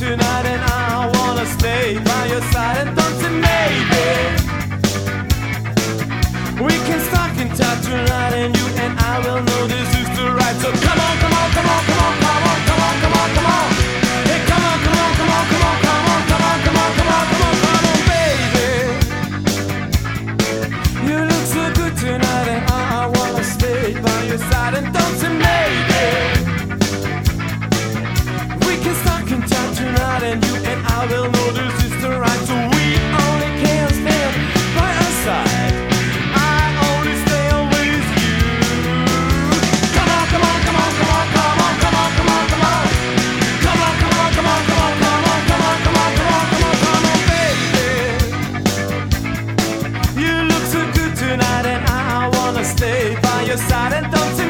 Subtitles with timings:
[0.00, 4.06] tonight and I wanna stay by your side and don't say maybe.
[6.64, 9.49] We can start in touch tonight and you and I will.
[53.50, 54.49] your side and don't